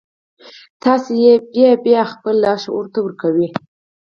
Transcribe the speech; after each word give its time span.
تاسې 0.83 1.11
يې 1.23 1.33
بيا 1.53 1.71
بيا 1.85 2.01
خپل 2.13 2.35
لاشعور 2.43 2.85
ته 2.93 2.99
ورکوئ. 3.03 3.47